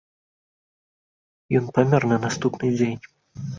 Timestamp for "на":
2.15-2.21